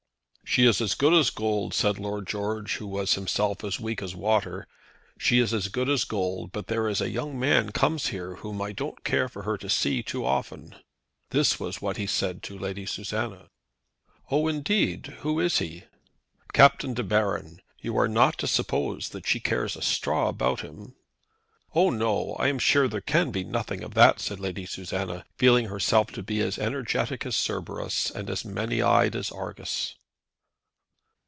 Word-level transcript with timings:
"She 0.43 0.65
is 0.65 0.81
as 0.81 0.95
good 0.95 1.13
as 1.13 1.29
gold," 1.29 1.73
said 1.73 1.97
Lord 1.97 2.27
George, 2.27 2.75
who 2.75 2.85
was 2.85 3.13
himself 3.13 3.63
as 3.63 3.79
weak 3.79 4.01
as 4.01 4.13
water. 4.17 4.67
"She 5.17 5.39
is 5.39 5.53
as 5.53 5.69
good 5.69 5.87
as 5.87 6.03
gold; 6.03 6.51
but 6.51 6.67
there 6.67 6.89
is 6.89 6.99
a 6.99 7.09
young 7.09 7.39
man 7.39 7.69
comes 7.71 8.07
here 8.07 8.35
whom 8.35 8.61
I 8.61 8.73
don't 8.73 9.01
care 9.05 9.29
for 9.29 9.43
her 9.43 9.57
to 9.57 9.69
see 9.69 10.03
too 10.03 10.25
often." 10.25 10.75
This 11.29 11.57
was 11.57 11.81
what 11.81 11.95
he 11.95 12.05
said 12.05 12.43
to 12.43 12.59
Lady 12.59 12.85
Susanna. 12.85 13.47
"Oh, 14.29 14.49
indeed! 14.49 15.15
Who 15.21 15.39
is 15.39 15.59
he?" 15.59 15.85
"Captain 16.51 16.93
De 16.93 17.03
Baron. 17.03 17.61
You 17.79 17.97
are 17.97 18.09
not 18.09 18.37
to 18.39 18.47
suppose 18.47 19.07
that 19.11 19.25
she 19.25 19.39
cares 19.39 19.77
a 19.77 19.81
straw 19.81 20.27
about 20.27 20.59
him." 20.59 20.95
"Oh, 21.73 21.89
no; 21.91 22.33
I 22.37 22.49
am 22.49 22.59
sure 22.59 22.89
there 22.89 22.99
can 22.99 23.31
be 23.31 23.45
nothing 23.45 23.83
of 23.85 23.93
that," 23.93 24.19
said 24.19 24.41
Lady 24.41 24.65
Susanna, 24.65 25.23
feeling 25.37 25.67
herself 25.67 26.11
to 26.11 26.21
be 26.21 26.41
as 26.41 26.59
energetic 26.59 27.25
as 27.25 27.37
Cerberus, 27.41 28.11
and 28.13 28.29
as 28.29 28.43
many 28.43 28.81
eyed 28.81 29.15
as 29.15 29.31
Argus. 29.31 29.95